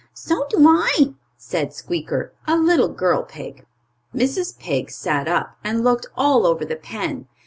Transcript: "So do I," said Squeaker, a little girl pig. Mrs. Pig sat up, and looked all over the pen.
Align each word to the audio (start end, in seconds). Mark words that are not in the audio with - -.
"So 0.15 0.47
do 0.49 0.67
I," 0.67 1.13
said 1.37 1.75
Squeaker, 1.75 2.33
a 2.47 2.57
little 2.57 2.87
girl 2.87 3.21
pig. 3.21 3.67
Mrs. 4.15 4.57
Pig 4.57 4.89
sat 4.89 5.27
up, 5.27 5.57
and 5.63 5.83
looked 5.83 6.07
all 6.17 6.47
over 6.47 6.65
the 6.65 6.75
pen. 6.75 7.27